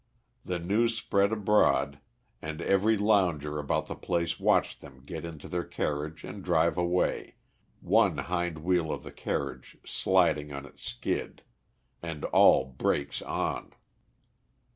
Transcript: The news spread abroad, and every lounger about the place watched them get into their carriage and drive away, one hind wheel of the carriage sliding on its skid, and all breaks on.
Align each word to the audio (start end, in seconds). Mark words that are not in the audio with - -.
The 0.43 0.57
news 0.57 0.97
spread 0.97 1.31
abroad, 1.31 1.99
and 2.41 2.59
every 2.59 2.97
lounger 2.97 3.59
about 3.59 3.85
the 3.85 3.93
place 3.93 4.39
watched 4.39 4.81
them 4.81 5.03
get 5.05 5.23
into 5.23 5.47
their 5.47 5.63
carriage 5.63 6.23
and 6.23 6.43
drive 6.43 6.75
away, 6.75 7.35
one 7.81 8.17
hind 8.17 8.63
wheel 8.63 8.91
of 8.91 9.03
the 9.03 9.11
carriage 9.11 9.77
sliding 9.85 10.51
on 10.51 10.65
its 10.65 10.81
skid, 10.85 11.43
and 12.01 12.25
all 12.25 12.65
breaks 12.65 13.21
on. 13.21 13.73